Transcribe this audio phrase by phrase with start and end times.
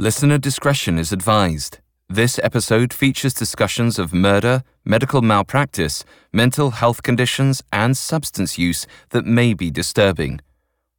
[0.00, 1.80] Listener discretion is advised.
[2.08, 9.24] This episode features discussions of murder, medical malpractice, mental health conditions, and substance use that
[9.26, 10.40] may be disturbing.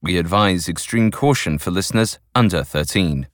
[0.01, 3.29] We advise extreme caution for listeners under 13.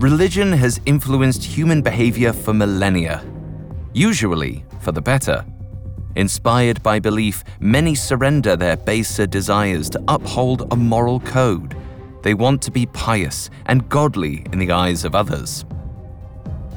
[0.00, 3.22] Religion has influenced human behavior for millennia,
[3.92, 5.44] usually for the better.
[6.16, 11.76] Inspired by belief, many surrender their baser desires to uphold a moral code.
[12.22, 15.64] They want to be pious and godly in the eyes of others.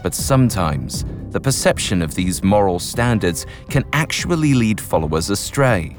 [0.01, 5.97] But sometimes, the perception of these moral standards can actually lead followers astray.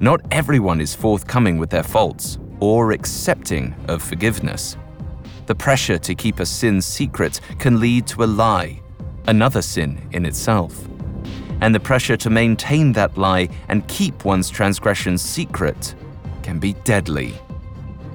[0.00, 4.76] Not everyone is forthcoming with their faults or accepting of forgiveness.
[5.46, 8.82] The pressure to keep a sin secret can lead to a lie,
[9.28, 10.88] another sin in itself.
[11.60, 15.94] And the pressure to maintain that lie and keep one's transgressions secret
[16.42, 17.34] can be deadly.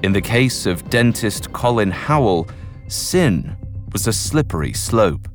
[0.02, 2.48] In the case of dentist Colin Howell,
[2.88, 3.56] sin
[3.92, 5.28] was a slippery slope.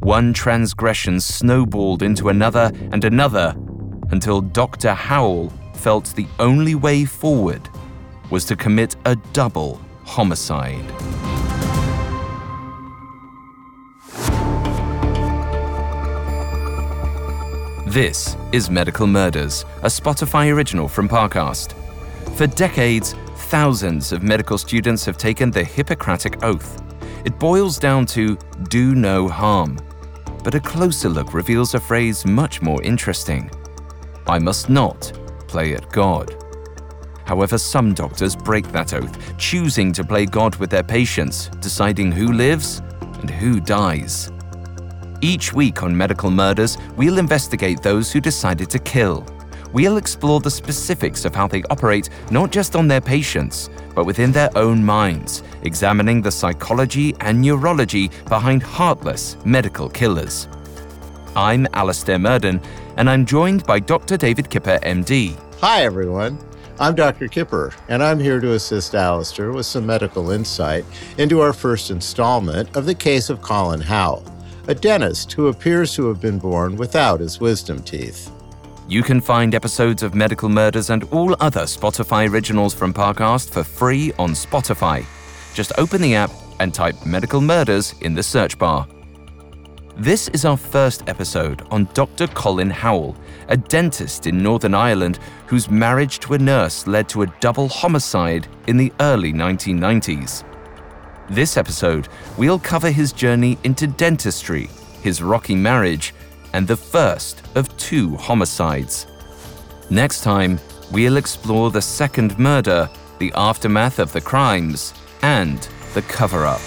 [0.00, 3.54] One transgression snowballed into another and another
[4.10, 4.94] until Dr.
[4.94, 7.68] Howell felt the only way forward
[8.30, 11.33] was to commit a double homicide.
[17.94, 21.74] This is Medical Murders, a Spotify original from Parcast.
[22.36, 26.82] For decades, thousands of medical students have taken the Hippocratic Oath.
[27.24, 28.36] It boils down to
[28.68, 29.78] do no harm.
[30.42, 33.48] But a closer look reveals a phrase much more interesting
[34.26, 35.12] I must not
[35.46, 36.34] play at God.
[37.26, 42.32] However, some doctors break that oath, choosing to play God with their patients, deciding who
[42.32, 42.82] lives
[43.20, 44.32] and who dies.
[45.24, 49.24] Each week on Medical Murders, we'll investigate those who decided to kill.
[49.72, 54.32] We'll explore the specifics of how they operate not just on their patients, but within
[54.32, 60.46] their own minds, examining the psychology and neurology behind heartless medical killers.
[61.34, 62.60] I'm Alastair Murden,
[62.98, 64.18] and I'm joined by Dr.
[64.18, 65.38] David Kipper, MD.
[65.60, 66.38] Hi, everyone.
[66.78, 67.28] I'm Dr.
[67.28, 70.84] Kipper, and I'm here to assist Alastair with some medical insight
[71.16, 74.22] into our first installment of the case of Colin Howell,
[74.66, 78.30] a dentist who appears to have been born without his wisdom teeth.
[78.88, 83.62] You can find episodes of Medical Murders and all other Spotify originals from Parcast for
[83.62, 85.04] free on Spotify.
[85.54, 86.30] Just open the app
[86.60, 88.86] and type Medical Murders in the search bar.
[89.96, 92.26] This is our first episode on Dr.
[92.26, 93.16] Colin Howell,
[93.48, 98.48] a dentist in Northern Ireland whose marriage to a nurse led to a double homicide
[98.66, 100.42] in the early 1990s.
[101.30, 104.68] This episode, we'll cover his journey into dentistry,
[105.00, 106.14] his rocky marriage,
[106.52, 109.06] and the first of two homicides.
[109.88, 110.60] Next time,
[110.92, 114.92] we'll explore the second murder, the aftermath of the crimes,
[115.22, 116.60] and the cover up.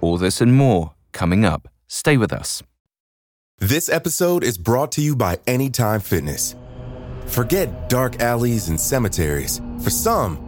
[0.00, 1.68] All this and more coming up.
[1.86, 2.62] Stay with us.
[3.60, 6.56] This episode is brought to you by Anytime Fitness.
[7.26, 9.60] Forget dark alleys and cemeteries.
[9.82, 10.47] For some,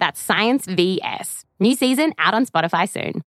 [0.00, 1.44] That's Science VS.
[1.60, 3.22] New season out on Spotify soon.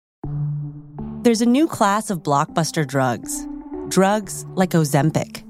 [1.22, 3.46] There's a new class of blockbuster drugs.
[3.88, 5.42] Drugs like Ozempic.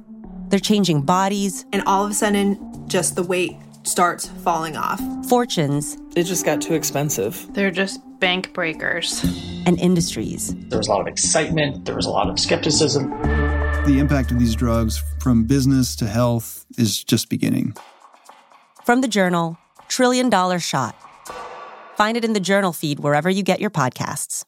[0.50, 5.00] They're changing bodies, and all of a sudden, just the weight starts falling off.
[5.28, 7.46] fortunes, It just got too expensive.
[7.54, 9.24] They're just bank breakers.
[9.66, 10.54] and industries.
[10.68, 13.10] There was a lot of excitement, there was a lot of skepticism.
[13.86, 17.74] The impact of these drugs from business to health is just beginning.
[18.84, 19.56] From the journal,
[19.88, 20.94] Trillion Dollar Shot.
[21.94, 24.44] Find it in the journal feed wherever you get your podcasts.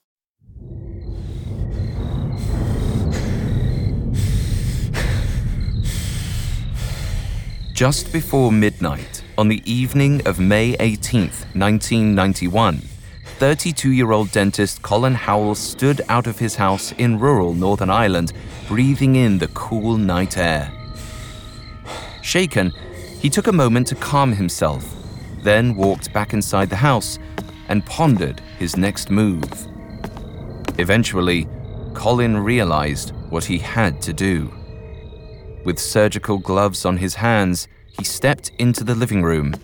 [7.72, 12.78] Just before midnight, on the evening of May 18th, 1991,
[13.38, 18.32] 32 year old dentist Colin Howell stood out of his house in rural Northern Ireland
[18.66, 20.72] breathing in the cool night air.
[22.22, 22.72] Shaken,
[23.20, 24.95] he took a moment to calm himself,
[25.46, 27.18] then walked back inside the house
[27.68, 29.44] and pondered his next move.
[30.78, 31.48] Eventually,
[31.94, 34.52] Colin realized what he had to do.
[35.64, 39.54] With surgical gloves on his hands, he stepped into the living room.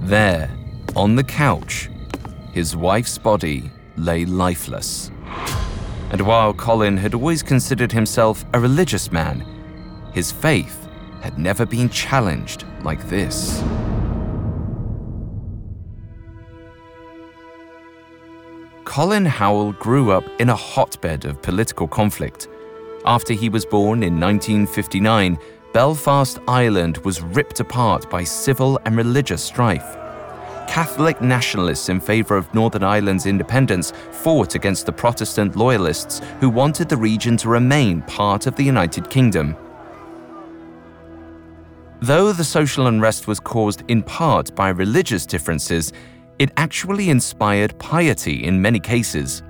[0.00, 0.50] There,
[0.94, 1.90] on the couch,
[2.52, 5.10] his wife's body lay lifeless.
[6.10, 9.44] And while Colin had always considered himself a religious man,
[10.12, 10.86] his faith
[11.20, 13.62] had never been challenged like this.
[18.96, 22.48] Colin Howell grew up in a hotbed of political conflict.
[23.04, 25.38] After he was born in 1959,
[25.74, 29.98] Belfast, Ireland was ripped apart by civil and religious strife.
[30.66, 36.88] Catholic nationalists in favour of Northern Ireland's independence fought against the Protestant loyalists who wanted
[36.88, 39.58] the region to remain part of the United Kingdom.
[42.00, 45.92] Though the social unrest was caused in part by religious differences,
[46.38, 49.42] it actually inspired piety in many cases.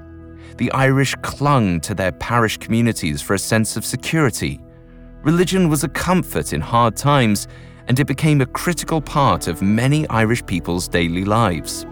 [0.57, 4.61] The Irish clung to their parish communities for a sense of security.
[5.23, 7.49] Religion was a comfort in hard times,
[7.89, 11.85] and it became a critical part of many Irish people's daily lives.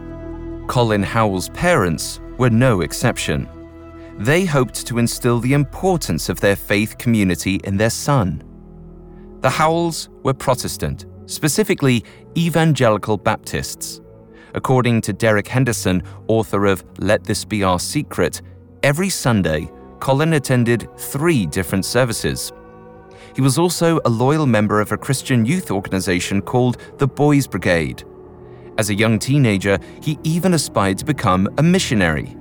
[0.66, 3.48] Colin Howell's parents were no exception.
[4.18, 8.42] They hoped to instill the importance of their faith community in their son.
[9.40, 12.04] The Howells were Protestant, specifically
[12.36, 14.00] Evangelical Baptists.
[14.54, 18.40] According to Deric Henderson, author of Let This Be Our Secret,
[18.84, 19.68] every Sunday,
[19.98, 22.52] Colin attended three different services.
[23.34, 28.04] He was also a loyal member of a Christian youth organization called the Boys Brigade.
[28.78, 32.36] As a young teenager, he even aspired to become a missionary.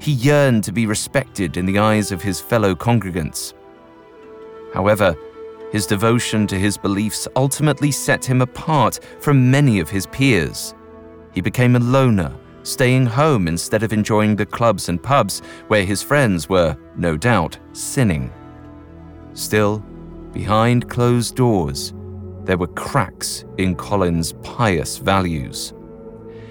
[0.00, 3.54] He yearned to be respected in the eyes of his fellow congregants.
[4.74, 5.16] However,
[5.72, 10.74] his devotion to his beliefs ultimately set him apart from many of his peers.
[11.32, 16.02] He became a loner, staying home instead of enjoying the clubs and pubs where his
[16.02, 18.32] friends were, no doubt, sinning.
[19.34, 19.80] Still,
[20.32, 21.94] behind closed doors,
[22.44, 25.74] there were cracks in Colin's pious values.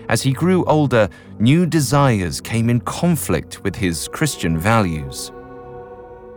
[0.10, 1.10] As he grew older,
[1.40, 5.32] new desires came in conflict with his Christian values.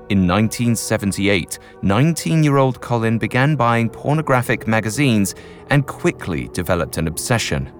[0.08, 5.36] In 1978, 19 year old Colin began buying pornographic magazines
[5.68, 7.70] and quickly developed an obsession.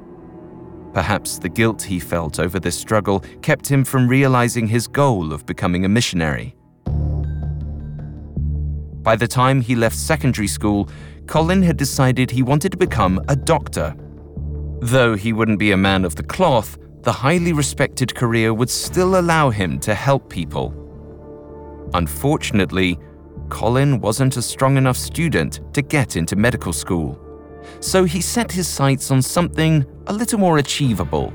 [0.93, 5.47] Perhaps the guilt he felt over this struggle kept him from realizing his goal of
[5.47, 6.55] becoming a missionary.
[9.03, 10.91] By the time he left secondary school,
[11.27, 13.95] Colin had decided he wanted to become a doctor.
[14.81, 19.19] Though he wouldn't be a man of the cloth, the highly respected career would still
[19.19, 20.75] allow him to help people.
[21.95, 22.99] Unfortunately,
[23.49, 27.30] Colin wasn't a strong enough student to get into medical school.
[27.81, 31.33] So he set his sights on something a little more achievable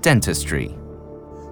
[0.00, 0.74] dentistry.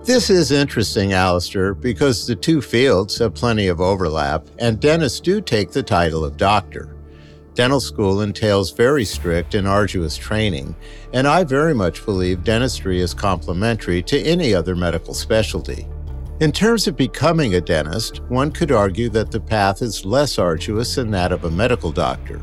[0.05, 5.41] This is interesting, Alastair, because the two fields have plenty of overlap, and dentists do
[5.41, 6.97] take the title of doctor.
[7.55, 10.75] Dental school entails very strict and arduous training,
[11.13, 15.87] and I very much believe dentistry is complementary to any other medical specialty.
[16.41, 20.95] In terms of becoming a dentist, one could argue that the path is less arduous
[20.95, 22.41] than that of a medical doctor.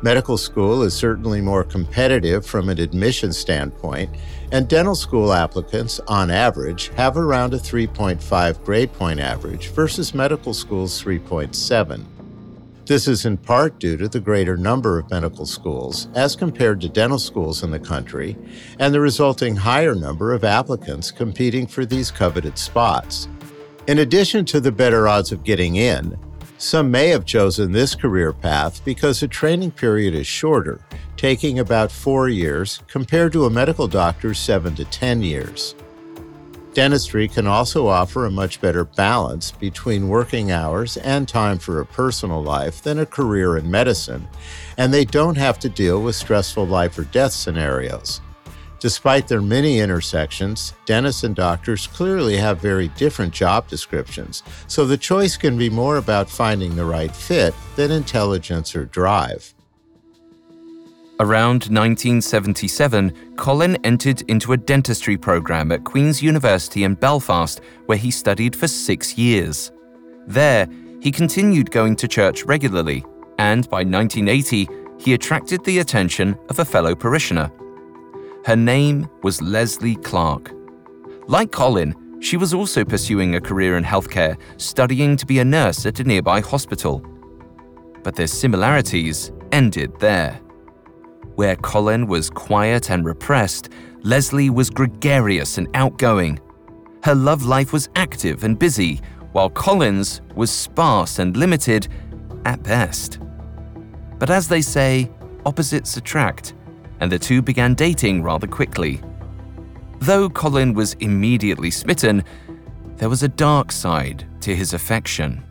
[0.00, 4.08] Medical school is certainly more competitive from an admission standpoint,
[4.52, 10.54] and dental school applicants, on average, have around a 3.5 grade point average versus medical
[10.54, 12.04] school's 3.7.
[12.86, 16.88] This is in part due to the greater number of medical schools as compared to
[16.88, 18.36] dental schools in the country
[18.78, 23.28] and the resulting higher number of applicants competing for these coveted spots.
[23.88, 26.16] In addition to the better odds of getting in,
[26.58, 30.80] some may have chosen this career path because the training period is shorter,
[31.16, 35.76] taking about four years compared to a medical doctor's seven to 10 years.
[36.74, 41.86] Dentistry can also offer a much better balance between working hours and time for a
[41.86, 44.28] personal life than a career in medicine,
[44.76, 48.20] and they don't have to deal with stressful life or death scenarios.
[48.80, 54.96] Despite their many intersections, dentists and doctors clearly have very different job descriptions, so the
[54.96, 59.52] choice can be more about finding the right fit than intelligence or drive.
[61.20, 68.12] Around 1977, Colin entered into a dentistry program at Queen's University in Belfast, where he
[68.12, 69.72] studied for six years.
[70.28, 70.68] There,
[71.00, 73.04] he continued going to church regularly,
[73.40, 74.68] and by 1980,
[75.00, 77.50] he attracted the attention of a fellow parishioner.
[78.44, 80.52] Her name was Leslie Clark.
[81.26, 85.86] Like Colin, She was also pursuing a career in healthcare, studying to be a nurse
[85.86, 87.04] at a nearby hospital.
[88.02, 90.40] But their similarities ended there.
[91.36, 93.68] Where Colin was quiet and repressed,
[94.02, 96.40] Leslie was gregarious and outgoing.
[97.04, 99.00] Her love life was active and busy,
[99.32, 101.86] while Colin's was sparse and limited
[102.44, 103.20] at best.
[104.18, 105.08] But as they say,
[105.46, 106.54] opposites attract,
[107.00, 109.00] and the two began dating rather quickly.
[110.00, 112.24] Though Colin was immediately smitten,
[112.96, 115.44] there was a dark side to his affection.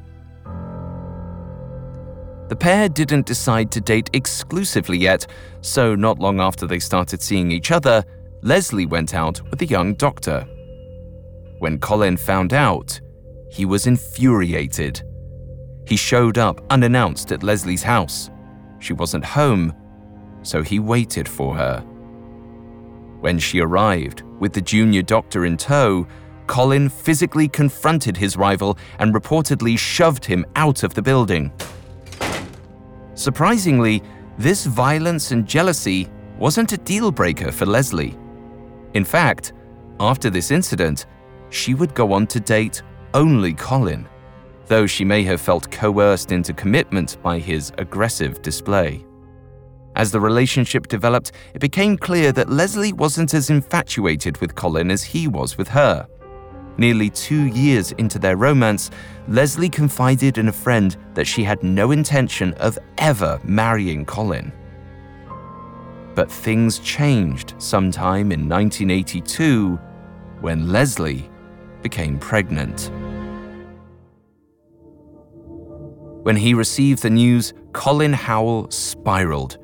[2.49, 5.27] The pair didn't decide to date exclusively yet,
[5.61, 8.03] so not long after they started seeing each other,
[8.41, 10.47] Leslie went out with a young doctor.
[11.59, 12.99] When Colin found out,
[13.51, 15.01] he was infuriated.
[15.87, 18.29] He showed up unannounced at Leslie's house.
[18.79, 19.73] She wasn't home,
[20.44, 21.79] so he waited for her.
[23.20, 26.08] When she arrived, with the junior doctor in tow,
[26.46, 31.51] Colin physically confronted his rival and reportedly shoved him out of the building.
[33.15, 34.01] Surprisingly,
[34.38, 38.15] this violence and jealousy wasn't a deal breaker for Leslie.
[38.94, 39.53] In fact,
[40.00, 41.08] after this incident,
[41.50, 44.08] she would go on to date only Colin,
[44.67, 49.03] though she may have felt coerced into commitment by his aggressive display.
[49.97, 55.01] As the relationship developed, it became clear that Leslie wasn't as infatuated with Colin as
[55.01, 56.07] he was with her.
[56.77, 58.91] Nearly two years into their romance,
[59.27, 64.53] Leslie confided in a friend that she had no intention of ever marrying Colin.
[66.13, 69.77] But things changed sometime in 1982
[70.41, 71.27] when Leslie
[71.81, 72.91] became pregnant.
[76.21, 79.57] When he received the news, Colin Howell spiraled.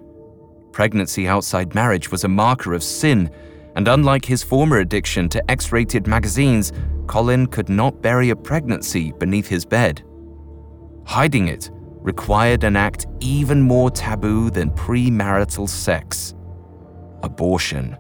[0.73, 3.29] Pregnancy outside marriage was a marker of sin,
[3.75, 6.73] and unlike his former addiction to X rated magazines,
[7.05, 10.03] Colin could not bury a pregnancy beneath his bed.
[11.05, 16.33] Hiding it required an act even more taboo than premarital sex
[17.21, 17.95] abortion.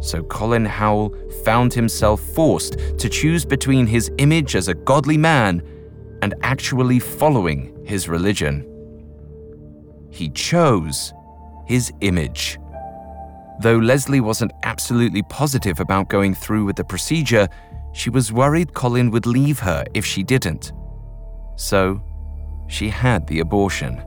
[0.00, 5.62] So Colin Howell found himself forced to choose between his image as a godly man
[6.22, 8.72] and actually following his religion.
[10.16, 11.12] He chose
[11.66, 12.58] his image.
[13.60, 17.46] Though Leslie wasn't absolutely positive about going through with the procedure,
[17.92, 20.72] she was worried Colin would leave her if she didn't.
[21.56, 22.02] So,
[22.66, 24.02] she had the abortion.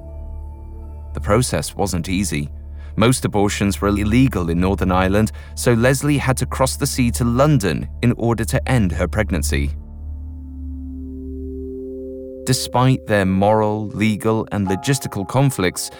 [1.13, 2.49] The process wasn't easy.
[2.95, 7.23] Most abortions were illegal in Northern Ireland, so Leslie had to cross the sea to
[7.23, 9.75] London in order to end her pregnancy.
[12.49, 15.91] Despite their moral, legal, and logistical conflicts,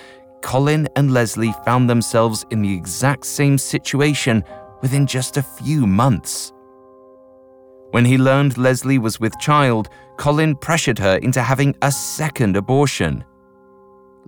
[0.42, 4.44] Colin and Leslie found themselves in the exact same situation
[4.82, 6.52] within just a few months.
[7.92, 13.24] When he learned Leslie was with child, Colin pressured her into having a second abortion.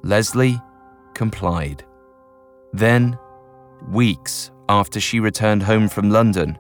[0.04, 0.62] Leslie
[1.16, 1.84] complied.
[2.72, 3.18] Then,
[3.90, 6.60] weeks after she returned home from London,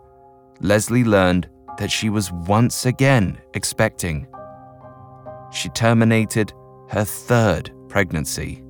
[0.59, 4.25] Leslie learned that she was once again expecting.
[5.51, 6.53] She terminated
[6.89, 8.63] her third pregnancy.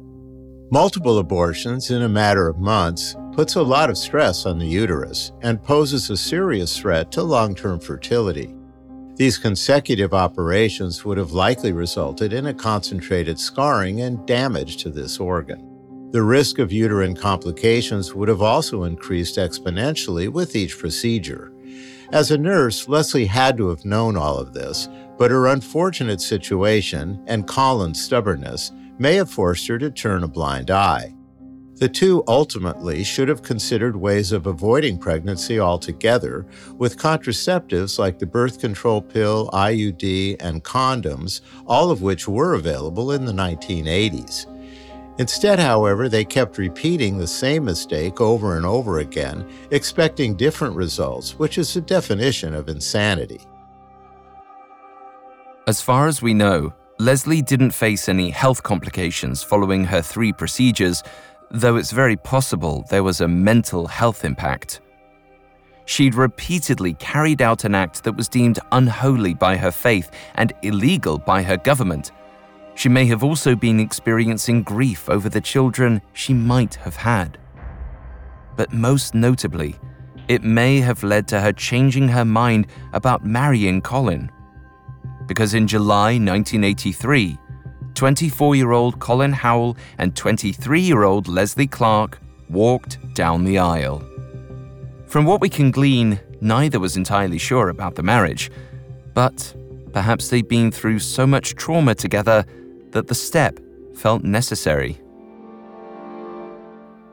[0.72, 5.32] Multiple abortions in a matter of months puts a lot of stress on the uterus
[5.42, 8.56] and poses a serious threat to long term fertility.
[9.16, 15.20] These consecutive operations would have likely resulted in a concentrated scarring and damage to this
[15.20, 15.68] organ.
[16.12, 21.52] The risk of uterine complications would have also increased exponentially with each procedure.
[22.12, 24.90] As a nurse, Leslie had to have known all of this,
[25.22, 30.72] but her unfortunate situation and Colin's stubbornness may have forced her to turn a blind
[30.72, 31.14] eye.
[31.76, 36.48] The two ultimately should have considered ways of avoiding pregnancy altogether,
[36.80, 43.12] with contraceptives like the birth control pill, IUD, and condoms, all of which were available
[43.12, 44.48] in the 1980s.
[45.20, 51.38] Instead, however, they kept repeating the same mistake over and over again, expecting different results,
[51.38, 53.40] which is the definition of insanity.
[55.68, 61.04] As far as we know, Leslie didn't face any health complications following her three procedures,
[61.52, 64.82] though it's very possible there was a mental health impact.
[65.86, 71.20] She'd repeatedly carried out an act that was deemed unholy by her faith and illegal
[71.20, 72.12] by her government.
[72.74, 77.38] She may have also been experiencing grief over the children she might have had.
[78.56, 79.76] But most notably,
[80.28, 84.32] it may have led to her changing her mind about marrying Colin
[85.32, 87.38] because in July 1983,
[87.94, 92.20] 24 year old Colin Howell and 23 year old Leslie Clark
[92.50, 94.04] walked down the aisle.
[95.06, 98.52] From what we can glean, neither was entirely sure about the marriage,
[99.14, 99.56] but
[99.94, 102.46] perhaps they'd been through so much trauma together
[102.90, 103.58] that the step
[103.96, 105.00] felt necessary.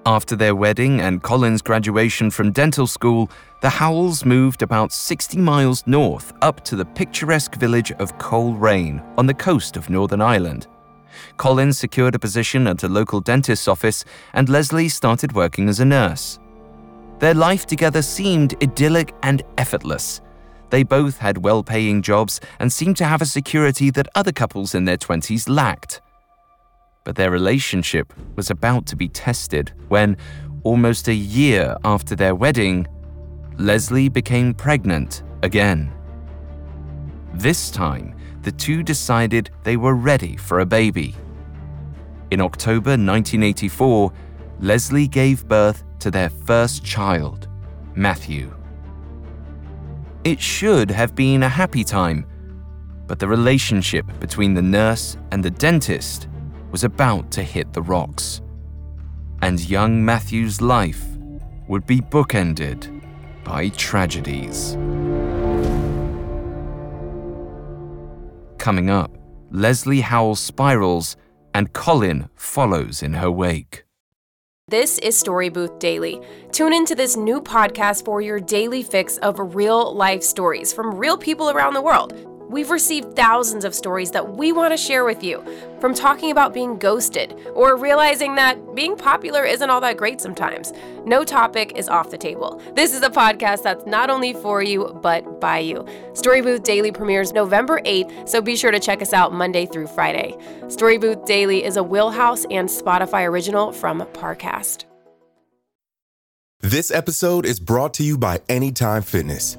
[0.08, 5.86] After their wedding and Colin's graduation from dental school, the Howells moved about 60 miles
[5.86, 10.66] north up to the picturesque village of Coleraine on the coast of Northern Ireland.
[11.36, 15.84] Colin secured a position at a local dentist's office, and Leslie started working as a
[15.84, 16.38] nurse.
[17.18, 20.22] Their life together seemed idyllic and effortless.
[20.70, 24.74] They both had well paying jobs and seemed to have a security that other couples
[24.74, 26.00] in their 20s lacked.
[27.08, 30.18] But their relationship was about to be tested when,
[30.62, 32.86] almost a year after their wedding,
[33.56, 35.90] Leslie became pregnant again.
[37.32, 41.16] This time, the two decided they were ready for a baby.
[42.30, 44.12] In October 1984,
[44.60, 47.48] Leslie gave birth to their first child,
[47.94, 48.54] Matthew.
[50.24, 52.26] It should have been a happy time,
[53.06, 56.27] but the relationship between the nurse and the dentist
[56.70, 58.40] was about to hit the rocks.
[59.42, 61.04] And young Matthew's life
[61.68, 63.02] would be bookended
[63.44, 64.76] by tragedies.
[68.58, 69.16] Coming up,
[69.50, 71.16] Leslie Howell spirals
[71.54, 73.84] and Colin follows in her wake.
[74.68, 76.20] This is Story Booth Daily.
[76.52, 81.16] Tune into this new podcast for your daily fix of real life stories from real
[81.16, 82.37] people around the world.
[82.48, 85.44] We've received thousands of stories that we want to share with you,
[85.80, 90.72] from talking about being ghosted or realizing that being popular isn't all that great sometimes.
[91.04, 92.60] No topic is off the table.
[92.74, 95.86] This is a podcast that's not only for you, but by you.
[96.14, 99.88] Story Booth Daily premieres November 8th, so be sure to check us out Monday through
[99.88, 100.34] Friday.
[100.68, 104.86] Story Booth Daily is a Wheelhouse and Spotify original from Parcast.
[106.60, 109.58] This episode is brought to you by Anytime Fitness.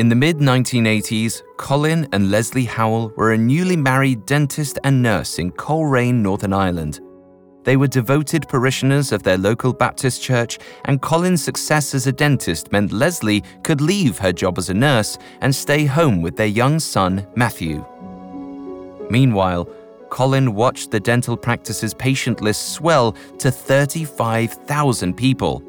[0.00, 5.38] In the mid 1980s, Colin and Leslie Howell were a newly married dentist and nurse
[5.38, 7.00] in Coleraine, Northern Ireland.
[7.64, 12.72] They were devoted parishioners of their local Baptist church, and Colin's success as a dentist
[12.72, 16.78] meant Leslie could leave her job as a nurse and stay home with their young
[16.78, 17.84] son, Matthew.
[19.10, 19.68] Meanwhile,
[20.08, 25.62] Colin watched the dental practice's patient list swell to 35,000 people.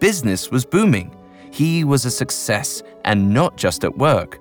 [0.00, 1.15] Business was booming
[1.56, 4.38] he was a success, and not just at work.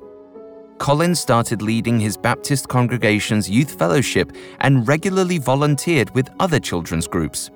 [0.80, 7.52] Colin started leading his Baptist congregation's youth fellowship and regularly volunteered with other children's groups.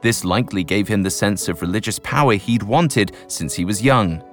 [0.00, 4.24] This likely gave him the sense of religious power he'd wanted since he was young.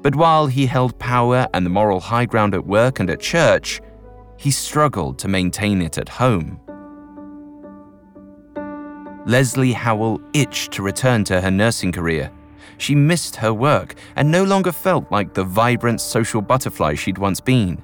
[0.00, 3.82] But while he held power and the moral high ground at work and at church,
[4.38, 6.58] he struggled to maintain it at home.
[9.26, 12.30] Leslie Howell itched to return to her nursing career
[12.78, 17.40] she missed her work and no longer felt like the vibrant social butterfly she'd once
[17.40, 17.82] been.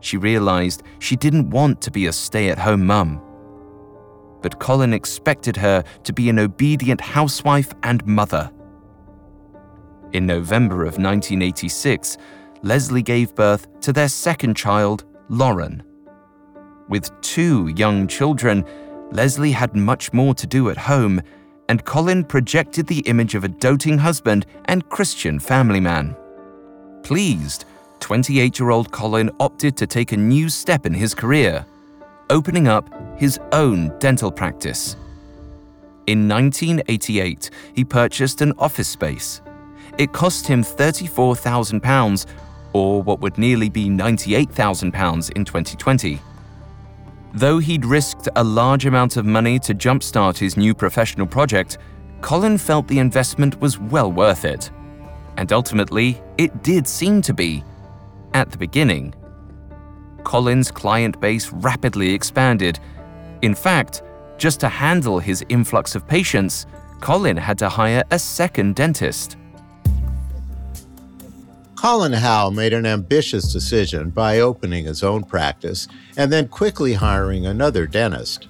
[0.00, 3.22] She realized she didn't want to be a stay at home mum.
[4.42, 8.50] But Colin expected her to be an obedient housewife and mother.
[10.12, 12.16] In November of 1986,
[12.62, 15.82] Leslie gave birth to their second child, Lauren.
[16.88, 18.64] With two young children,
[19.10, 21.20] Leslie had much more to do at home
[21.68, 26.16] and Colin projected the image of a doting husband and Christian family man.
[27.02, 27.64] Pleased,
[28.00, 31.64] 28 year old Colin opted to take a new step in his career,
[32.30, 34.96] opening up his own dental practice.
[36.06, 39.40] In 1988, he purchased an office space.
[39.98, 42.26] It cost him £34,000,
[42.72, 46.20] or what would nearly be £98,000 in 2020.
[47.34, 51.78] Though he'd risked a large amount of money to jumpstart his new professional project,
[52.20, 54.70] Colin felt the investment was well worth it.
[55.36, 57.62] And ultimately, it did seem to be.
[58.32, 59.14] At the beginning,
[60.24, 62.80] Colin's client base rapidly expanded.
[63.42, 64.02] In fact,
[64.38, 66.66] just to handle his influx of patients,
[67.00, 69.36] Colin had to hire a second dentist.
[71.86, 77.46] Colin Howell made an ambitious decision by opening his own practice and then quickly hiring
[77.46, 78.48] another dentist.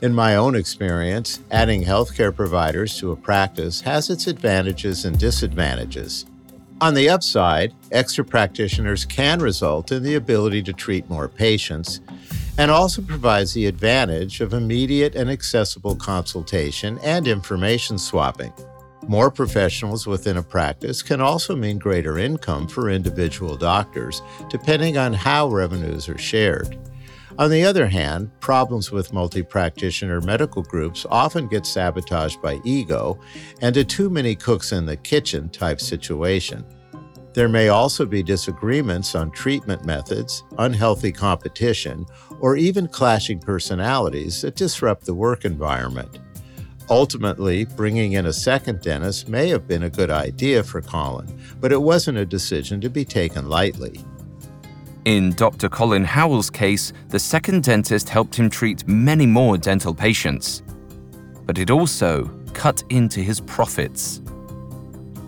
[0.00, 6.26] In my own experience, adding healthcare providers to a practice has its advantages and disadvantages.
[6.80, 12.00] On the upside, extra practitioners can result in the ability to treat more patients
[12.58, 18.52] and also provides the advantage of immediate and accessible consultation and information swapping.
[19.08, 25.12] More professionals within a practice can also mean greater income for individual doctors, depending on
[25.12, 26.78] how revenues are shared.
[27.38, 33.18] On the other hand, problems with multi practitioner medical groups often get sabotaged by ego
[33.60, 36.64] and a too many cooks in the kitchen type situation.
[37.32, 42.04] There may also be disagreements on treatment methods, unhealthy competition,
[42.40, 46.18] or even clashing personalities that disrupt the work environment.
[46.90, 51.72] Ultimately, bringing in a second dentist may have been a good idea for Colin, but
[51.72, 54.00] it wasn't a decision to be taken lightly.
[55.04, 55.68] In Dr.
[55.68, 60.62] Colin Howell's case, the second dentist helped him treat many more dental patients.
[61.44, 64.20] But it also cut into his profits.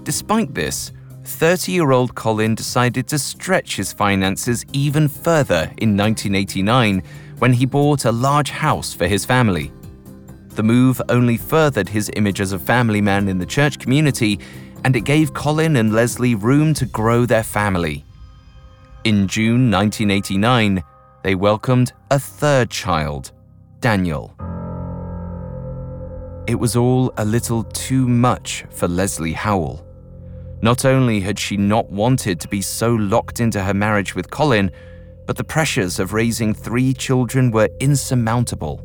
[0.05, 0.93] Despite this,
[1.25, 7.03] 30 year old Colin decided to stretch his finances even further in 1989
[7.39, 9.73] when he bought a large house for his family.
[10.55, 14.39] The move only furthered his image as a family man in the church community,
[14.85, 18.05] and it gave Colin and Leslie room to grow their family.
[19.03, 20.83] In June 1989,
[21.25, 23.33] they welcomed a third child,
[23.81, 24.33] Daniel.
[26.47, 29.85] It was all a little too much for Leslie Howell.
[30.63, 34.71] Not only had she not wanted to be so locked into her marriage with Colin,
[35.27, 38.81] but the pressures of raising three children were insurmountable.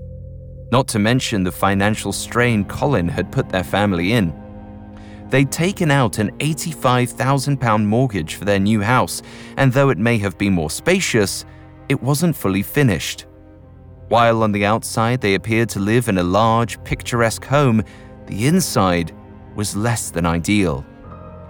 [0.72, 4.34] Not to mention the financial strain Colin had put their family in.
[5.30, 9.22] They'd taken out an £85,000 mortgage for their new house,
[9.58, 11.46] and though it may have been more spacious,
[11.88, 13.26] it wasn't fully finished.
[14.08, 17.84] While on the outside they appeared to live in a large, picturesque home,
[18.26, 19.12] the inside
[19.56, 20.86] was less than ideal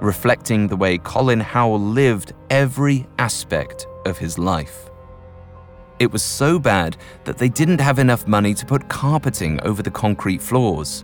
[0.01, 4.88] reflecting the way Colin Howell lived every aspect of his life.
[5.99, 9.91] It was so bad that they didn't have enough money to put carpeting over the
[9.91, 11.03] concrete floors.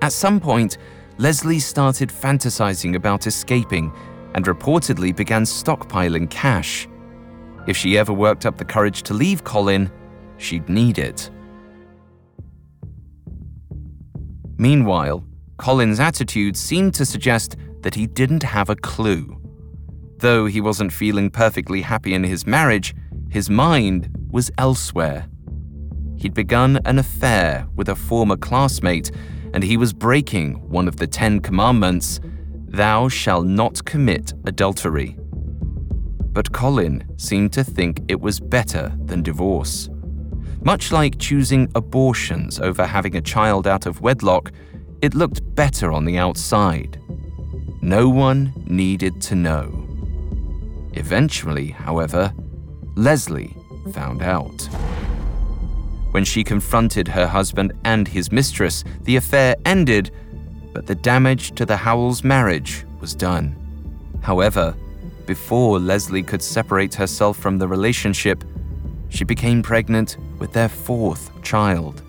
[0.00, 0.78] At some point,
[1.18, 3.92] Leslie started fantasizing about escaping
[4.34, 6.88] and reportedly began stockpiling cash.
[7.66, 9.90] If she ever worked up the courage to leave Colin,
[10.38, 11.30] she'd need it.
[14.56, 15.24] Meanwhile,
[15.58, 19.36] Colin's attitude seemed to suggest that he didn't have a clue.
[20.18, 22.94] Though he wasn't feeling perfectly happy in his marriage,
[23.30, 25.26] his mind was elsewhere.
[26.16, 29.10] He'd begun an affair with a former classmate,
[29.54, 32.20] and he was breaking one of the Ten Commandments
[32.72, 35.16] Thou shalt not commit adultery.
[36.32, 39.88] But Colin seemed to think it was better than divorce.
[40.62, 44.52] Much like choosing abortions over having a child out of wedlock,
[45.02, 47.00] it looked better on the outside.
[47.80, 49.88] No one needed to know.
[50.92, 52.32] Eventually, however,
[53.00, 53.56] Leslie
[53.92, 54.68] found out.
[56.10, 60.10] When she confronted her husband and his mistress, the affair ended,
[60.74, 63.56] but the damage to the Howells' marriage was done.
[64.20, 64.76] However,
[65.24, 68.44] before Leslie could separate herself from the relationship,
[69.08, 72.02] she became pregnant with their fourth child.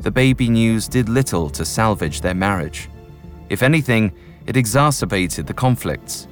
[0.00, 2.88] The baby news did little to salvage their marriage.
[3.50, 4.10] If anything,
[4.46, 6.28] it exacerbated the conflicts.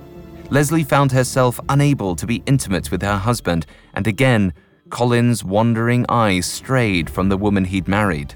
[0.53, 4.53] Leslie found herself unable to be intimate with her husband, and again,
[4.91, 8.35] Colin's wandering eyes strayed from the woman he'd married.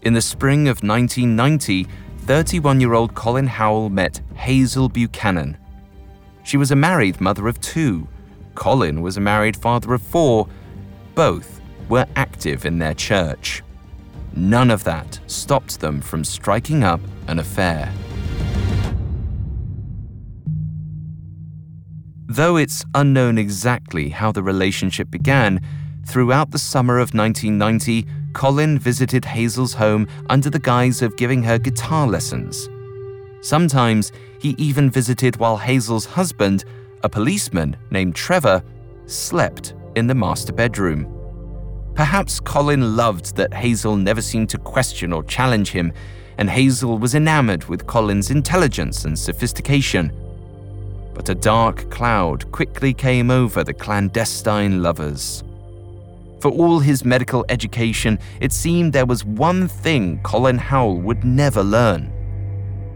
[0.00, 1.86] In the spring of 1990,
[2.20, 5.58] 31 year old Colin Howell met Hazel Buchanan.
[6.42, 8.08] She was a married mother of two.
[8.54, 10.48] Colin was a married father of four.
[11.14, 13.62] Both were active in their church.
[14.34, 17.92] None of that stopped them from striking up an affair.
[22.26, 25.60] Though it's unknown exactly how the relationship began,
[26.06, 31.58] throughout the summer of 1990, Colin visited Hazel's home under the guise of giving her
[31.58, 32.68] guitar lessons.
[33.42, 34.10] Sometimes
[34.40, 36.64] he even visited while Hazel's husband,
[37.02, 38.62] a policeman named Trevor,
[39.04, 41.06] slept in the master bedroom.
[41.94, 45.92] Perhaps Colin loved that Hazel never seemed to question or challenge him,
[46.38, 50.10] and Hazel was enamored with Colin's intelligence and sophistication.
[51.14, 55.42] But a dark cloud quickly came over the clandestine lovers.
[56.40, 61.62] For all his medical education, it seemed there was one thing Colin Howell would never
[61.62, 62.12] learn.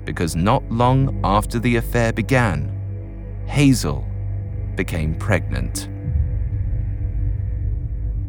[0.05, 2.71] Because not long after the affair began,
[3.47, 4.05] Hazel
[4.75, 5.89] became pregnant.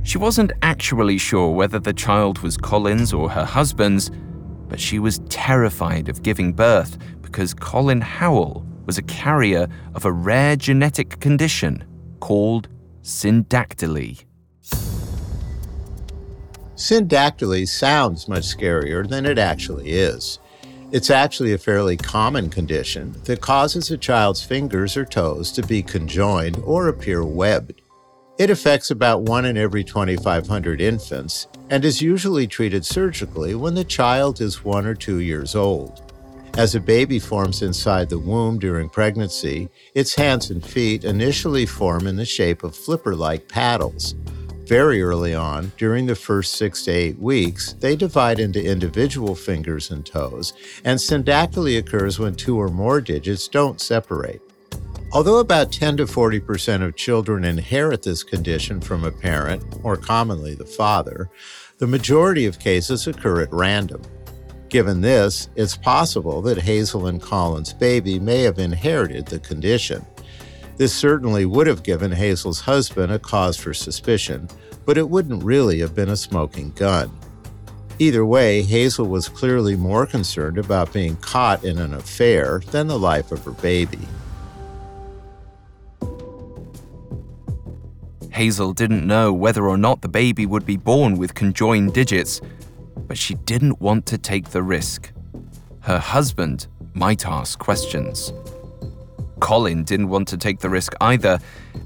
[0.03, 4.09] She wasn't actually sure whether the child was Colin's or her husband's,
[4.69, 10.11] but she was terrified of giving birth because Colin Howell was a carrier of a
[10.11, 11.83] rare genetic condition
[12.19, 12.67] called
[13.03, 14.25] syndactyly.
[16.75, 20.39] Syndactyly sounds much scarier than it actually is.
[20.91, 25.83] It's actually a fairly common condition that causes a child's fingers or toes to be
[25.83, 27.81] conjoined or appear webbed.
[28.39, 33.83] It affects about 1 in every 2,500 infants and is usually treated surgically when the
[33.83, 36.08] child is 1 or 2 years old.
[36.57, 42.07] As a baby forms inside the womb during pregnancy, its hands and feet initially form
[42.07, 44.15] in the shape of flipper like paddles.
[44.65, 49.89] Very early on, during the first six to eight weeks, they divide into individual fingers
[49.89, 54.41] and toes, and syndactyly occurs when two or more digits don't separate.
[55.11, 59.97] Although about 10 to 40 percent of children inherit this condition from a parent, or
[59.97, 61.31] commonly the father,
[61.79, 64.01] the majority of cases occur at random.
[64.69, 70.05] Given this, it's possible that Hazel and Colin's baby may have inherited the condition.
[70.77, 74.47] This certainly would have given Hazel's husband a cause for suspicion,
[74.85, 77.11] but it wouldn't really have been a smoking gun.
[77.97, 82.97] Either way, Hazel was clearly more concerned about being caught in an affair than the
[82.97, 83.99] life of her baby.
[88.31, 92.39] Hazel didn't know whether or not the baby would be born with conjoined digits,
[93.07, 95.11] but she didn't want to take the risk.
[95.81, 98.33] Her husband might ask questions.
[99.39, 101.39] Colin didn't want to take the risk either,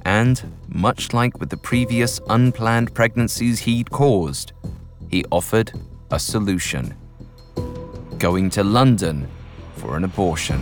[0.05, 4.53] and, much like with the previous unplanned pregnancies he'd caused,
[5.09, 5.71] he offered
[6.11, 6.95] a solution
[8.17, 9.27] going to London
[9.75, 10.61] for an abortion.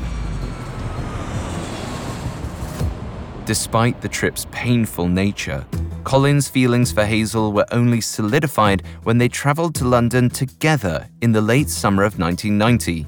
[3.45, 5.65] Despite the trip's painful nature,
[6.03, 11.41] Colin's feelings for Hazel were only solidified when they travelled to London together in the
[11.41, 13.05] late summer of 1990.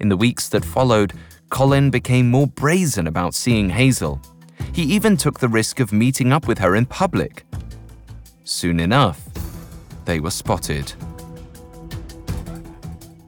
[0.00, 1.12] In the weeks that followed,
[1.50, 4.20] Colin became more brazen about seeing Hazel.
[4.72, 7.44] He even took the risk of meeting up with her in public.
[8.44, 9.22] Soon enough,
[10.04, 10.92] they were spotted.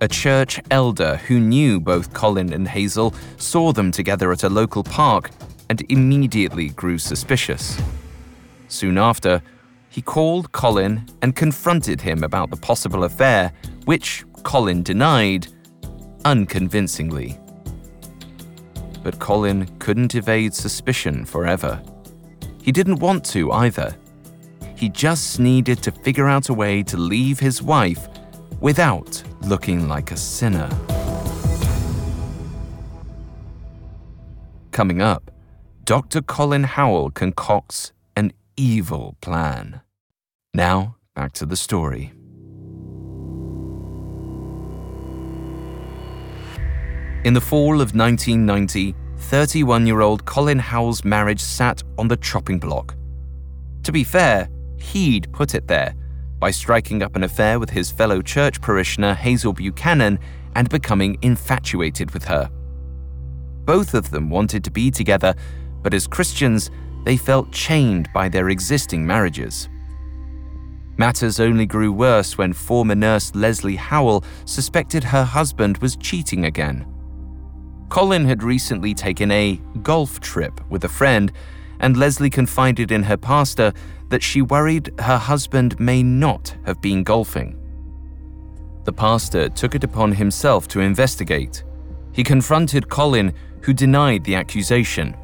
[0.00, 4.82] A church elder who knew both Colin and Hazel saw them together at a local
[4.82, 5.30] park
[5.68, 7.78] and immediately grew suspicious.
[8.70, 9.42] Soon after,
[9.88, 13.52] he called Colin and confronted him about the possible affair,
[13.84, 15.48] which Colin denied
[16.24, 17.38] unconvincingly.
[19.02, 21.82] But Colin couldn't evade suspicion forever.
[22.62, 23.96] He didn't want to either.
[24.76, 28.08] He just needed to figure out a way to leave his wife
[28.60, 30.70] without looking like a sinner.
[34.70, 35.32] Coming up,
[35.84, 36.22] Dr.
[36.22, 37.92] Colin Howell concocts
[38.60, 39.80] evil plan.
[40.52, 42.12] Now, back to the story.
[47.24, 52.58] In the fall of 1990, 31 year old Colin Howell's marriage sat on the chopping
[52.58, 52.94] block.
[53.84, 55.94] To be fair, he'd put it there
[56.38, 60.18] by striking up an affair with his fellow church parishioner Hazel Buchanan
[60.54, 62.50] and becoming infatuated with her.
[63.64, 65.34] Both of them wanted to be together,
[65.82, 66.70] but as Christians,
[67.04, 69.68] they felt chained by their existing marriages.
[70.96, 76.86] Matters only grew worse when former nurse Leslie Howell suspected her husband was cheating again.
[77.88, 81.32] Colin had recently taken a golf trip with a friend,
[81.80, 83.72] and Leslie confided in her pastor
[84.10, 87.56] that she worried her husband may not have been golfing.
[88.84, 91.64] The pastor took it upon himself to investigate.
[92.12, 93.32] He confronted Colin,
[93.62, 95.16] who denied the accusation.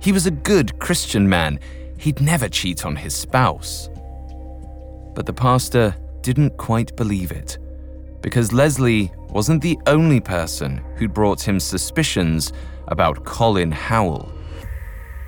[0.00, 1.58] He was a good Christian man.
[1.98, 3.88] He'd never cheat on his spouse.
[5.14, 7.58] But the pastor didn't quite believe it,
[8.20, 12.52] because Leslie wasn't the only person who'd brought him suspicions
[12.88, 14.32] about Colin Howell.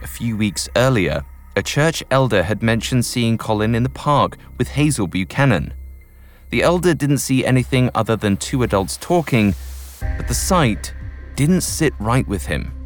[0.02, 1.24] A few weeks earlier,
[1.56, 5.74] a church elder had mentioned seeing Colin in the park with Hazel Buchanan.
[6.50, 9.54] The elder didn't see anything other than two adults talking,
[10.16, 10.94] but the sight
[11.34, 12.77] didn't sit right with him.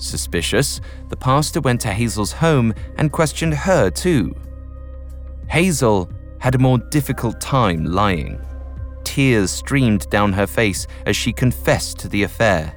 [0.00, 4.34] Suspicious, the pastor went to Hazel's home and questioned her too.
[5.48, 8.40] Hazel had a more difficult time lying.
[9.04, 12.74] Tears streamed down her face as she confessed to the affair.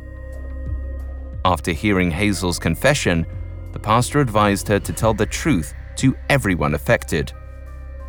[1.45, 3.25] After hearing Hazel's confession,
[3.71, 7.31] the pastor advised her to tell the truth to everyone affected.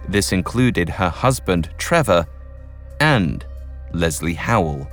[0.09, 2.27] This included her husband, Trevor,
[3.01, 3.47] and
[3.93, 4.89] Leslie Howell.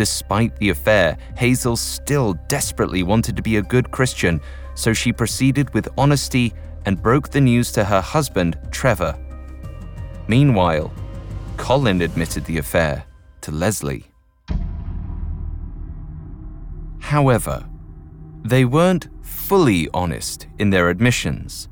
[0.00, 4.40] Despite the affair, Hazel still desperately wanted to be a good Christian,
[4.74, 6.54] so she proceeded with honesty
[6.86, 9.14] and broke the news to her husband, Trevor.
[10.26, 10.90] Meanwhile,
[11.58, 13.04] Colin admitted the affair
[13.42, 14.10] to Leslie.
[17.00, 17.68] However,
[18.42, 21.68] they weren't fully honest in their admissions.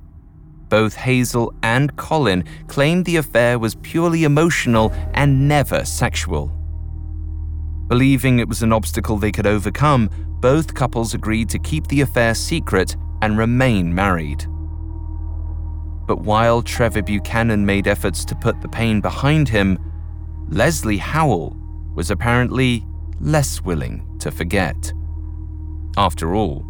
[0.69, 6.58] Both Hazel and Colin claimed the affair was purely emotional and never sexual.
[7.89, 12.35] Believing it was an obstacle they could overcome, both couples agreed to keep the affair
[12.35, 14.47] secret and remain married.
[16.07, 19.79] But while Trevor Buchanan made efforts to put the pain behind him,
[20.49, 21.57] Leslie Howell
[21.95, 22.85] was apparently
[23.21, 24.93] less willing to forget.
[25.97, 26.65] After all,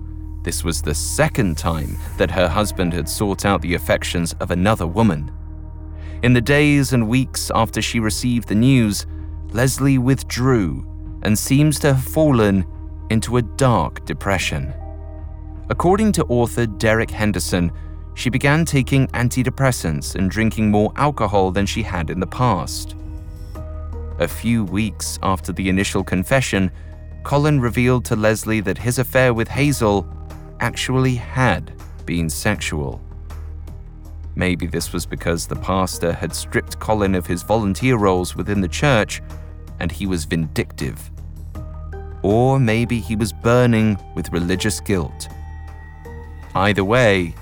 [0.45, 4.87] this was the second time that her husband had sought out the affections of another
[4.87, 5.33] woman.
[6.23, 9.05] In the days and weeks after she received the news,
[9.51, 10.87] Leslie withdrew
[11.23, 12.65] and seems to have fallen
[13.11, 14.73] into a dark depression.
[15.71, 17.73] According to author Deric Henderson,
[18.15, 22.97] she began taking antidepressants and drinking more alcohol than she had in the past.
[24.19, 26.71] A few weeks after the initial confession,
[27.23, 30.09] Colin revealed to Leslie that his affair with Hazel
[30.61, 31.73] actually had
[32.07, 33.01] been sexual.
[34.35, 38.69] Maybe this was because the pastor had stripped Colin of his volunteer roles within the
[38.69, 39.21] church
[39.81, 41.11] and he was vindictive.
[42.23, 45.29] Or maybe he was burning with religious guilt.
[46.55, 47.35] Either way,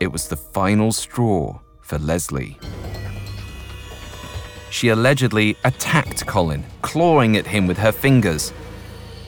[0.00, 2.58] it was the final straw for Leslie.
[4.70, 8.52] She allegedly attacked Colin, clawing at him with her fingers.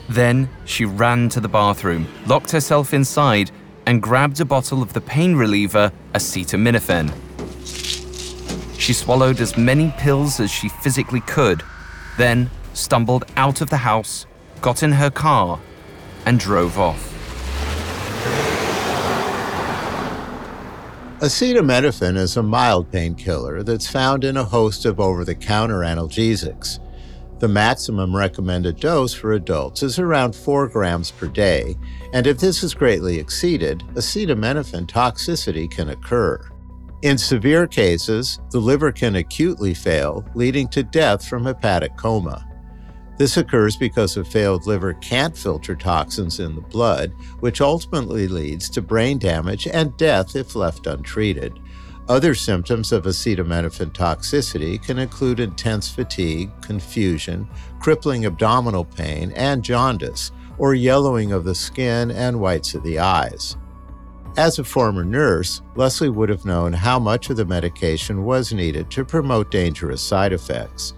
[0.09, 3.51] Then she ran to the bathroom, locked herself inside,
[3.85, 7.13] and grabbed a bottle of the pain reliever acetaminophen.
[8.79, 11.63] She swallowed as many pills as she physically could,
[12.17, 14.25] then stumbled out of the house,
[14.61, 15.59] got in her car,
[16.25, 17.09] and drove off.
[21.19, 26.79] Acetaminophen is a mild painkiller that's found in a host of over the counter analgesics.
[27.39, 31.77] The maximum recommended dose for adults is around 4 grams per day,
[32.13, 36.41] and if this is greatly exceeded, acetaminophen toxicity can occur.
[37.03, 42.47] In severe cases, the liver can acutely fail, leading to death from hepatic coma.
[43.17, 47.11] This occurs because a failed liver can't filter toxins in the blood,
[47.41, 51.59] which ultimately leads to brain damage and death if left untreated.
[52.07, 57.49] Other symptoms of acetaminophen toxicity can include intense fatigue, confusion,
[57.81, 63.57] crippling abdominal pain, and jaundice, or yellowing of the skin and whites of the eyes.
[64.35, 68.89] As a former nurse, Leslie would have known how much of the medication was needed
[68.89, 70.93] to promote dangerous side effects.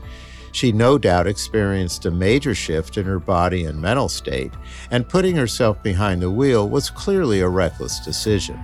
[0.54, 4.54] She no doubt experienced a major shift in her body and mental state,
[4.90, 8.58] and putting herself behind the wheel was clearly a reckless decision.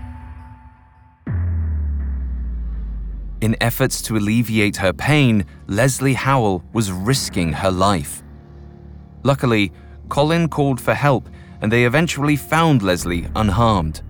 [3.41, 8.23] In efforts to alleviate her pain, Leslie Howell was risking her life.
[9.23, 9.73] Luckily,
[10.07, 11.27] Colin called for help
[11.61, 14.01] and they eventually found Leslie unharmed.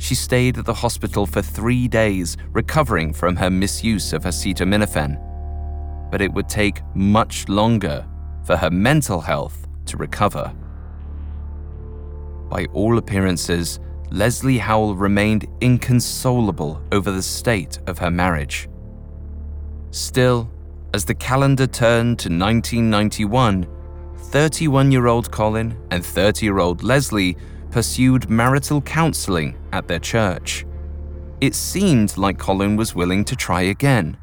[0.00, 5.20] She stayed at the hospital for three days, recovering from her misuse of acetaminophen.
[6.10, 8.06] But it would take much longer
[8.46, 10.54] for her mental health to recover.
[12.48, 13.78] By all appearances,
[14.10, 18.70] Leslie Howell remained inconsolable over the state of her marriage.
[19.90, 20.50] Still,
[20.94, 23.68] as the calendar turned to 1991,
[24.16, 27.36] 31 year old Colin and 30 year old Leslie
[27.70, 30.66] pursued marital counseling at their church.
[31.40, 34.16] It seemed like Colin was willing to try again.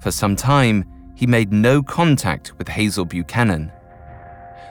[0.00, 3.72] For some time, he made no contact with Hazel Buchanan.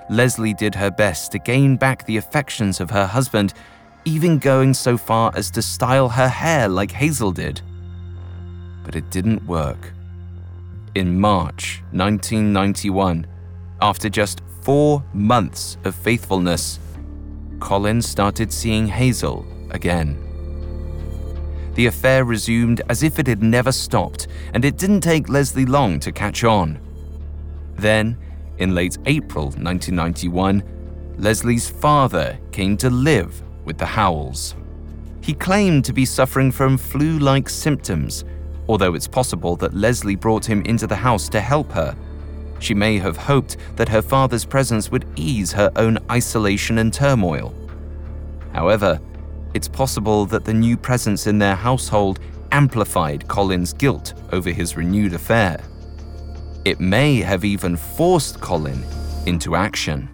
[0.10, 3.54] Leslie did her best to gain back the affections of her husband
[4.06, 7.62] even going so far as to style her hair like Hazel did.
[8.84, 9.94] But it didn't work.
[10.94, 13.26] In March 1991,
[13.82, 16.80] after just four months of faithfulness,
[17.66, 20.22] Colin started seeing Hazel again.
[21.74, 26.00] The affair resumed as if it had never stopped, and it didn't take Leslie long
[26.02, 26.80] to catch on.
[27.74, 28.18] Then,
[28.60, 30.62] in late April 1991,
[31.18, 34.54] Leslie's father came to live with the Howells.
[35.22, 38.26] He claimed to be suffering from flu like symptoms,
[38.70, 41.96] although it's possible that Leslie brought him into the house to help her.
[42.60, 47.54] She may have hoped that her father's presence would ease her own isolation and turmoil.
[48.54, 49.00] However,
[49.54, 52.20] it's possible that the new presence in their household
[52.52, 55.62] amplified Colin's guilt over his renewed affair.
[56.64, 58.84] It may have even forced Colin
[59.26, 60.10] into action.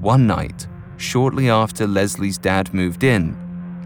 [0.00, 3.36] One night, shortly after Leslie's dad moved in,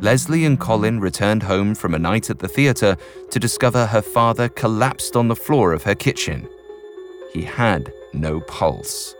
[0.01, 2.97] Leslie and Colin returned home from a night at the theatre
[3.31, 6.49] to discover her father collapsed on the floor of her kitchen.
[7.33, 9.15] He had no pulse.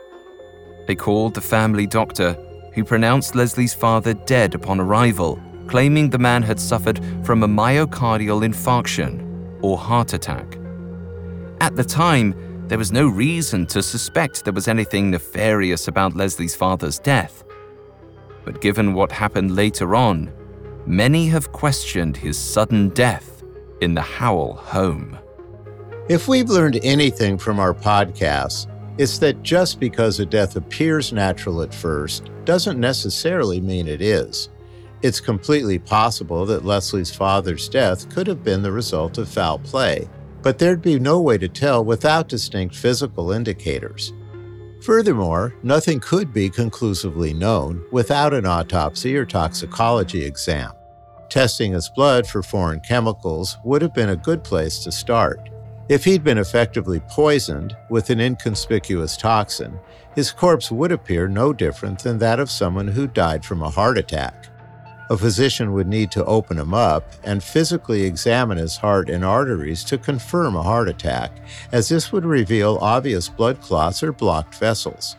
[0.87, 2.33] They called the family doctor,
[2.75, 8.43] who pronounced Leslie's father dead upon arrival, claiming the man had suffered from a myocardial
[8.43, 10.57] infarction or heart attack.
[11.61, 12.35] At the time,
[12.69, 17.45] there was no reason to suspect there was anything nefarious about Leslie's father's death.
[18.45, 20.33] But given what happened later on,
[20.87, 23.43] many have questioned his sudden death
[23.81, 25.19] in the Howell home.
[26.09, 28.67] If we've learned anything from our podcasts,
[28.99, 34.51] it's that just because a death appears natural at first doesn't necessarily mean it is.
[35.03, 40.09] It's completely possible that Leslie's father's death could have been the result of foul play,
[40.43, 44.13] but there'd be no way to tell without distinct physical indicators.
[44.83, 50.73] Furthermore, nothing could be conclusively known without an autopsy or toxicology exam.
[51.29, 55.51] Testing his blood for foreign chemicals would have been a good place to start.
[55.91, 59.79] If he'd been effectively poisoned with an inconspicuous toxin,
[60.15, 63.99] his corpse would appear no different than that of someone who died from a heart
[63.99, 64.47] attack.
[65.11, 69.83] A physician would need to open him up and physically examine his heart and arteries
[69.85, 71.33] to confirm a heart attack,
[71.73, 75.17] as this would reveal obvious blood clots or blocked vessels.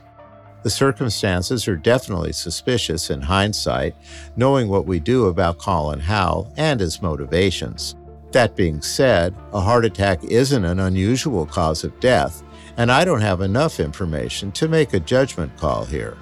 [0.63, 3.93] The circumstances are definitely suspicious in hindsight,
[4.37, 7.95] knowing what we do about Colin Howell and his motivations.
[8.31, 12.43] That being said, a heart attack isn't an unusual cause of death,
[12.77, 16.15] and I don't have enough information to make a judgment call here.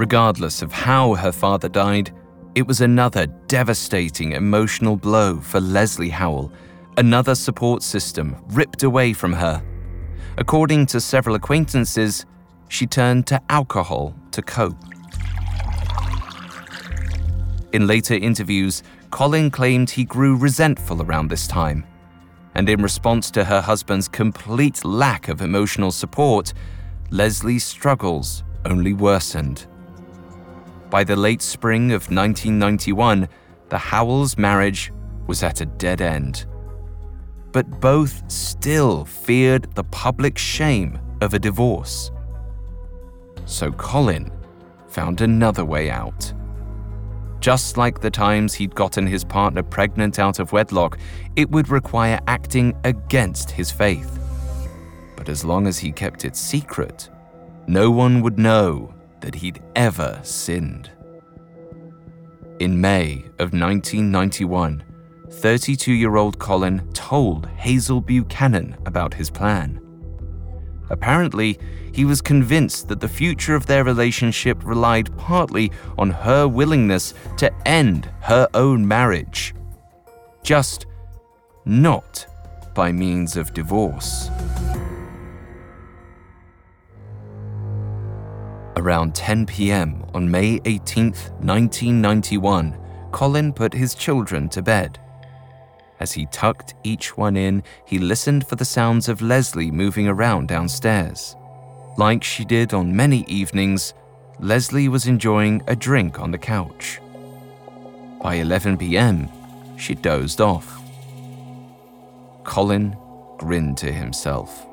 [0.00, 2.10] Regardless of how her father died,
[2.54, 6.50] it was another devastating emotional blow for Leslie Howell,
[6.96, 9.62] another support system ripped away from her.
[10.38, 12.24] According to several acquaintances,
[12.68, 14.82] she turned to alcohol to cope.
[17.74, 21.84] In later interviews, Colin claimed he grew resentful around this time.
[22.54, 26.54] And in response to her husband's complete lack of emotional support,
[27.10, 29.66] Leslie's struggles only worsened.
[30.90, 33.28] By the late spring of 1991,
[33.68, 34.92] the Howells' marriage
[35.28, 36.46] was at a dead end.
[37.52, 42.10] But both still feared the public shame of a divorce.
[43.44, 44.32] So Colin
[44.88, 46.32] found another way out.
[47.38, 50.98] Just like the times he'd gotten his partner pregnant out of wedlock,
[51.36, 54.18] it would require acting against his faith.
[55.16, 57.08] But as long as he kept it secret,
[57.68, 60.90] no one would know that he'd ever sinned.
[62.58, 64.84] In May of 1991,
[65.30, 69.80] 32 year old Colin told Hazel Buchanan about his plan.
[70.90, 71.58] Apparently,
[71.92, 77.50] he was convinced that the future of their relationship relied partly on her willingness to
[77.66, 79.54] end her own marriage.
[80.42, 80.86] Just
[81.64, 82.26] not
[82.74, 84.28] by means of divorce.
[88.80, 90.06] Around 10 p.m.
[90.14, 92.78] on May 18, 1991,
[93.12, 94.98] Colin put his children to bed.
[96.00, 100.48] As he tucked each one in, he listened for the sounds of Leslie moving around
[100.48, 101.36] downstairs.
[101.98, 103.92] Like she did on many evenings,
[104.38, 107.02] Leslie was enjoying a drink on the couch.
[108.22, 109.28] By 11 p.m.,
[109.76, 110.80] she dozed off.
[112.44, 112.96] Colin
[113.36, 114.66] grinned to himself.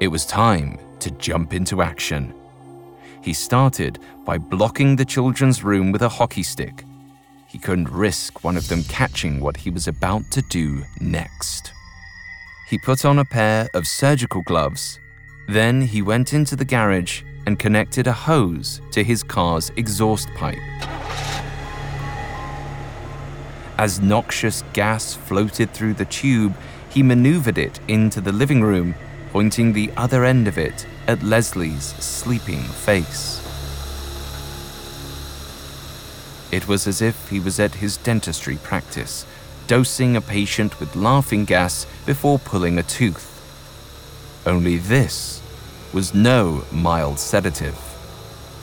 [0.00, 2.34] It was time to jump into action.
[3.26, 6.84] He started by blocking the children's room with a hockey stick.
[7.48, 11.72] He couldn't risk one of them catching what he was about to do next.
[12.68, 15.00] He put on a pair of surgical gloves.
[15.48, 20.62] Then he went into the garage and connected a hose to his car's exhaust pipe.
[23.76, 26.56] As noxious gas floated through the tube,
[26.90, 28.94] he maneuvered it into the living room,
[29.32, 33.42] pointing the other end of it at Leslie's sleeping face.
[36.52, 39.26] It was as if he was at his dentistry practice,
[39.66, 43.32] dosing a patient with laughing gas before pulling a tooth.
[44.46, 45.42] Only this
[45.92, 47.78] was no mild sedative.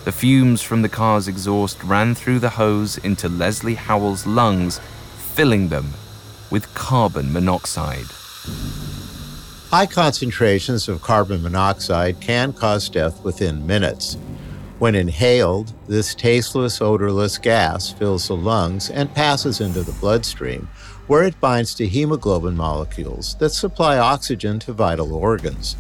[0.05, 4.79] The fumes from the car's exhaust ran through the hose into Leslie Howell's lungs,
[5.33, 5.93] filling them
[6.49, 8.07] with carbon monoxide.
[9.74, 14.19] High concentrations of carbon monoxide can cause death within minutes.
[14.78, 20.69] When inhaled, this tasteless, odorless gas fills the lungs and passes into the bloodstream,
[21.07, 25.76] where it binds to hemoglobin molecules that supply oxygen to vital organs.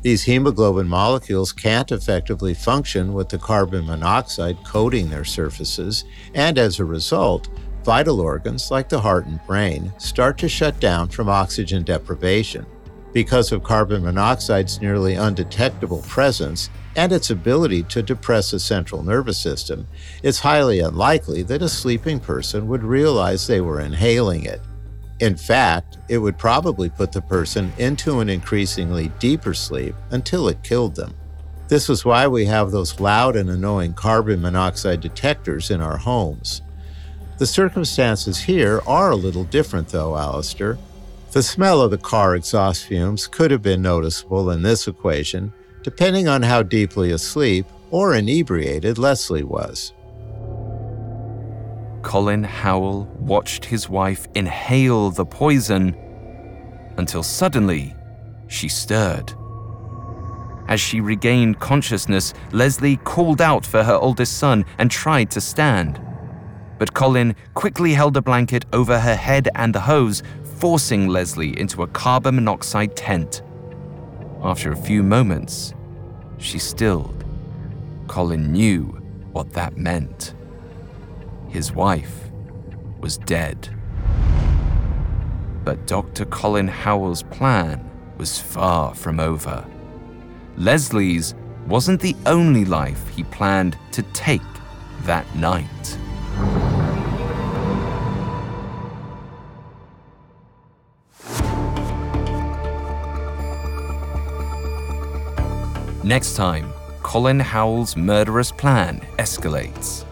[0.00, 6.80] These hemoglobin molecules can't effectively function with the carbon monoxide coating their surfaces, and as
[6.80, 7.50] a result,
[7.84, 12.64] vital organs like the heart and brain start to shut down from oxygen deprivation.
[13.14, 19.38] Because of carbon monoxide's nearly undetectable presence and its ability to depress the central nervous
[19.38, 19.86] system,
[20.24, 24.60] it's highly unlikely that a sleeping person would realize they were inhaling it.
[25.20, 30.64] In fact, it would probably put the person into an increasingly deeper sleep until it
[30.64, 31.14] killed them.
[31.68, 36.62] This is why we have those loud and annoying carbon monoxide detectors in our homes.
[37.38, 40.78] The circumstances here are a little different, though, Alastair.
[41.34, 46.28] The smell of the car exhaust fumes could have been noticeable in this equation, depending
[46.28, 49.92] on how deeply asleep or inebriated Leslie was.
[52.02, 55.96] Colin Howell watched his wife inhale the poison
[56.98, 57.96] until suddenly
[58.46, 59.34] she stirred.
[60.68, 66.00] As she regained consciousness, Leslie called out for her oldest son and tried to stand.
[66.78, 70.22] But Colin quickly held a blanket over her head and the hose,
[70.64, 73.42] forcing Leslie into a carbon monoxide tent.
[74.42, 75.74] After a few moments,
[76.38, 77.22] she stilled.
[78.08, 78.84] Colin knew
[79.32, 80.32] what that meant.
[81.50, 82.30] His wife
[82.98, 83.68] was dead.
[85.64, 86.24] But Dr.
[86.24, 87.86] Colin Howell's plan
[88.16, 89.66] was far from over.
[90.56, 91.34] Leslie's
[91.66, 94.40] wasn't the only life he planned to take
[95.02, 95.98] that night.
[106.04, 106.70] Next time,
[107.02, 110.04] Colin Howell's murderous plan escalates.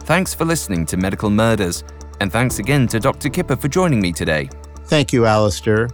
[0.00, 1.84] Thanks for listening to Medical Murders,
[2.20, 3.30] and thanks again to Dr.
[3.30, 4.50] Kipper for joining me today.
[4.84, 5.88] Thank you, Alastair.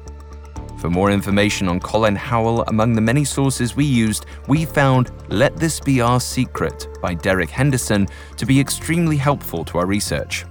[0.81, 5.57] For more information on Colin Howell, among the many sources we used, we found Let
[5.57, 10.47] This Be Our Secret by Deric Henderson to be extremely helpful to our research.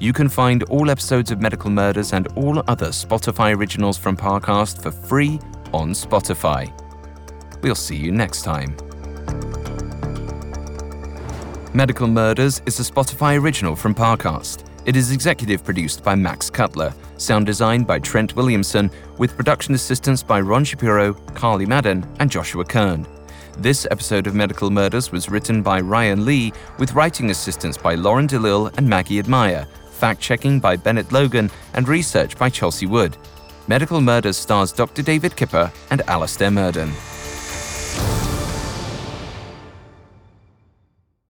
[0.00, 4.82] You can find all episodes of Medical Murders and all other Spotify originals from Parcast
[4.82, 5.38] for free
[5.72, 6.72] on Spotify.
[7.64, 8.76] We'll see you next time.
[11.72, 14.68] Medical Murders is a Spotify original from Parcast.
[14.84, 20.22] It is executive produced by Max Cutler, sound designed by Trent Williamson, with production assistance
[20.22, 23.06] by Ron Shapiro, Carly Madden, and Joshua Kern.
[23.56, 28.26] This episode of Medical Murders was written by Ryan Lee, with writing assistance by Lauren
[28.28, 33.16] DeLille and Maggie Admire, fact checking by Bennett Logan, and research by Chelsea Wood.
[33.68, 35.00] Medical Murders stars Dr.
[35.00, 36.92] David Kipper and Alastair Murden.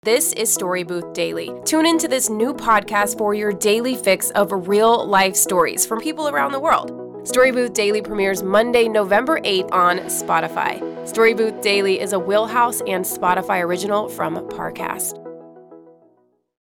[0.03, 1.51] This is Story Booth Daily.
[1.65, 6.29] Tune into this new podcast for your daily fix of real life stories from people
[6.29, 7.27] around the world.
[7.27, 11.05] Story Booth Daily premieres Monday, November 8th on Spotify.
[11.05, 15.28] Story Booth Daily is a Wheelhouse and Spotify original from Parcast.